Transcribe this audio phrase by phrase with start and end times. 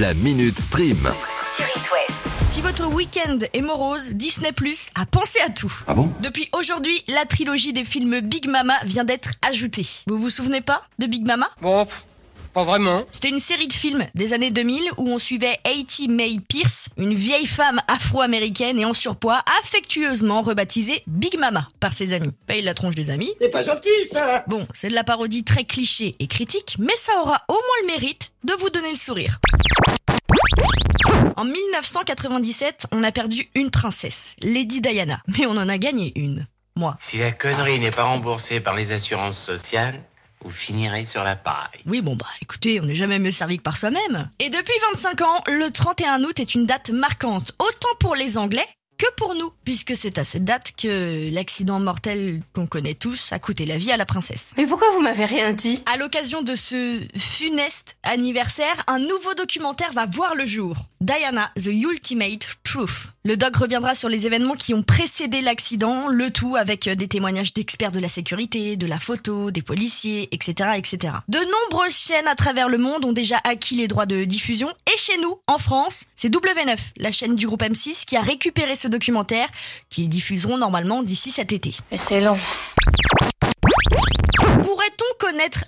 [0.00, 0.96] La Minute Stream.
[1.42, 2.22] sur It West.
[2.48, 5.70] Si votre week-end est morose, Disney Plus a pensé à tout.
[5.86, 6.10] Ah bon?
[6.20, 9.86] Depuis aujourd'hui, la trilogie des films Big Mama vient d'être ajoutée.
[10.06, 11.46] Vous vous souvenez pas de Big Mama?
[11.60, 12.02] Bon, pff,
[12.52, 13.04] pas vraiment.
[13.10, 17.14] C'était une série de films des années 2000 où on suivait Haiti Mae Pierce, une
[17.14, 22.32] vieille femme afro-américaine et en surpoids, affectueusement rebaptisée Big Mama par ses amis.
[22.46, 23.32] Paye la tronche des amis.
[23.40, 27.12] C'est pas gentil ça Bon, c'est de la parodie très cliché et critique, mais ça
[27.22, 29.38] aura au moins le mérite de vous donner le sourire.
[31.36, 36.46] En 1997, on a perdu une princesse, Lady Diana, mais on en a gagné une.
[36.76, 36.96] Moi.
[37.00, 40.02] Si la connerie n'est pas remboursée par les assurances sociales,
[40.44, 41.80] vous finirez sur la paille.
[41.86, 44.28] Oui, bon bah écoutez, on n'est jamais mieux servi que par soi-même.
[44.38, 48.66] Et depuis 25 ans, le 31 août est une date marquante, autant pour les Anglais
[48.98, 53.40] que pour nous, puisque c'est à cette date que l'accident mortel qu'on connaît tous a
[53.40, 54.52] coûté la vie à la princesse.
[54.56, 55.82] Mais pourquoi vous m'avez rien dit?
[55.92, 60.76] À l'occasion de ce funeste anniversaire, un nouveau documentaire va voir le jour.
[61.00, 63.11] Diana, The Ultimate Truth.
[63.24, 67.06] Le doc reviendra sur les événements qui ont précédé l'accident, le tout avec euh, des
[67.06, 71.14] témoignages d'experts de la sécurité, de la photo, des policiers, etc., etc.
[71.28, 74.98] De nombreuses chaînes à travers le monde ont déjà acquis les droits de diffusion et
[74.98, 78.88] chez nous, en France, c'est W9, la chaîne du groupe M6, qui a récupéré ce
[78.88, 79.48] documentaire,
[79.88, 81.76] qui diffuseront normalement d'ici cet été.
[81.92, 82.38] Mais c'est long.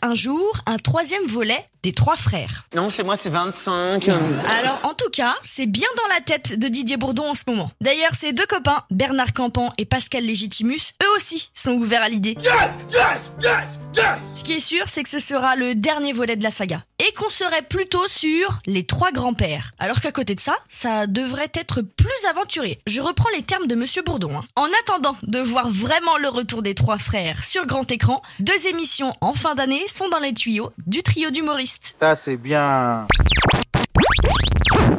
[0.02, 4.08] Un jour un troisième volet des trois frères Non, chez moi c'est 25.
[4.08, 7.70] Alors en tout cas, c'est bien dans la tête de Didier Bourdon en ce moment.
[7.80, 12.36] D'ailleurs, ses deux copains, Bernard Campan et Pascal Légitimus, eux aussi sont ouverts à l'idée.
[12.40, 12.52] Yes,
[12.90, 14.04] yes, yes, yes
[14.36, 16.82] Ce qui est sûr, c'est que ce sera le dernier volet de la saga.
[17.06, 19.72] Et qu'on serait plutôt sur les trois grands-pères.
[19.78, 22.78] Alors qu'à côté de ça, ça devrait être plus aventuré.
[22.86, 24.30] Je reprends les termes de Monsieur Bourdon.
[24.38, 24.44] hein.
[24.56, 29.14] En attendant de voir vraiment le retour des trois frères sur grand écran, deux émissions
[29.20, 31.94] en fin d'année sont dans les tuyaux du trio d'humoristes.
[32.00, 33.06] Ça, c'est bien.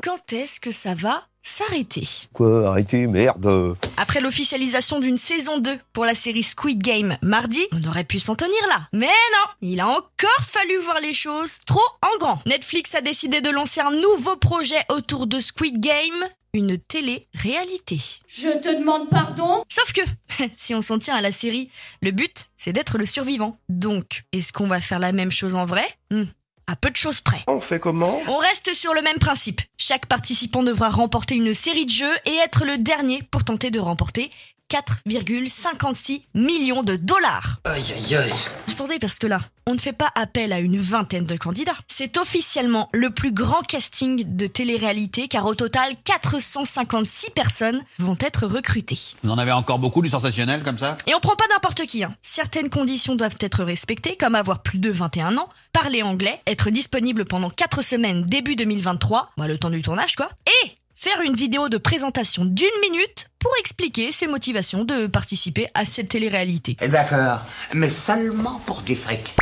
[0.04, 3.78] Quand est-ce que ça va s'arrêter Quoi Arrêtez, merde.
[3.98, 8.36] Après l'officialisation d'une saison 2 pour la série Squid Game mardi, on aurait pu s'en
[8.36, 8.88] tenir là.
[8.94, 12.42] Mais non, il a encore fallu voir les choses trop en grand.
[12.46, 18.00] Netflix a décidé de lancer un nouveau projet autour de Squid Game, une télé-réalité.
[18.28, 19.64] Je te demande pardon?
[19.70, 20.02] Sauf que,
[20.58, 21.70] si on s'en tient à la série,
[22.02, 23.60] le but, c'est d'être le survivant.
[23.70, 25.86] Donc, est-ce qu'on va faire la même chose en vrai?
[26.12, 26.24] Hmm,
[26.68, 27.44] À peu de choses près.
[27.48, 29.62] On fait comment On reste sur le même principe.
[29.78, 33.80] Chaque participant devra remporter une série de jeux et être le dernier pour tenter de
[33.80, 34.32] remporter
[34.76, 37.60] 4,56 millions de dollars.
[37.64, 38.34] Aïe aïe aïe.
[38.70, 41.78] Attendez, parce que là, on ne fait pas appel à une vingtaine de candidats.
[41.88, 48.46] C'est officiellement le plus grand casting de télé-réalité car au total, 456 personnes vont être
[48.48, 49.00] recrutées.
[49.24, 50.98] Vous en avez encore beaucoup du sensationnel comme ça?
[51.08, 52.04] Et on prend pas n'importe qui.
[52.04, 52.14] hein.
[52.22, 57.24] Certaines conditions doivent être respectées, comme avoir plus de 21 ans, parler anglais, être disponible
[57.26, 60.28] pendant 4 semaines début 2023, bah, le temps du tournage quoi,
[60.64, 60.72] et
[61.06, 66.10] faire une vidéo de présentation d'une minute pour expliquer ses motivations de participer à cette
[66.10, 66.78] télé-réalité.
[66.88, 67.42] D'accord,
[67.76, 69.36] mais seulement pour du fric.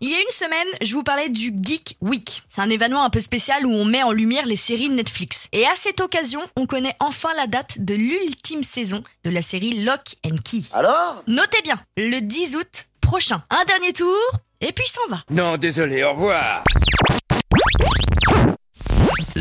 [0.00, 2.42] Il y a une semaine, je vous parlais du Geek Week.
[2.48, 5.48] C'est un événement un peu spécial où on met en lumière les séries de Netflix.
[5.52, 9.84] Et à cette occasion, on connaît enfin la date de l'ultime saison de la série
[9.84, 10.62] Lock and Key.
[10.72, 11.22] Alors?
[11.26, 13.42] Notez bien, le 10 août prochain.
[13.50, 14.16] Un dernier tour,
[14.62, 15.18] et puis s'en va.
[15.28, 16.64] Non, désolé, au revoir.